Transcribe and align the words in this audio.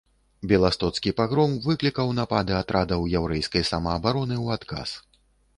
Беластоцкі 0.51 1.13
пагром 1.19 1.53
выклікаў 1.67 2.09
напады 2.21 2.57
атрадаў 2.63 3.07
яўрэйскай 3.21 3.67
самаабароны 3.71 4.35
ў 4.45 4.61
адказ. 4.61 4.89